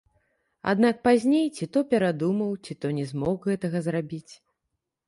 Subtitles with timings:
[0.71, 4.29] Аднак пазней ці то перадумаў, ці то не змог гэтага зрабіць.